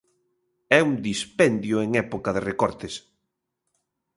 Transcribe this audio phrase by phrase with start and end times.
[0.77, 2.93] E un dispendio en época de recortes.